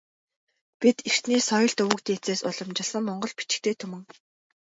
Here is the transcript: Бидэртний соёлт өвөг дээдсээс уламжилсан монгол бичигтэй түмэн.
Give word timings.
Бидэртний 0.79 1.41
соёлт 1.49 1.77
өвөг 1.83 1.99
дээдсээс 2.05 2.41
уламжилсан 2.49 3.01
монгол 3.07 3.33
бичигтэй 3.37 3.75
түмэн. 3.81 4.03